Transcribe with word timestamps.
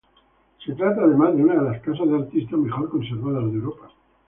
Se 0.65 0.73
trata 0.73 1.03
además 1.03 1.35
de 1.35 1.43
una 1.43 1.53
de 1.53 1.71
las 1.73 1.81
casas 1.83 2.09
de 2.09 2.15
artista 2.15 2.57
mejor 2.57 2.89
conservadas 2.89 3.45
de 3.51 3.57
Europa. 3.59 3.91